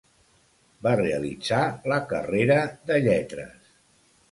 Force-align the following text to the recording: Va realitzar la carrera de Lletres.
Va 0.87 0.93
realitzar 0.99 1.59
la 1.93 2.01
carrera 2.15 2.59
de 2.91 3.01
Lletres. 3.07 3.73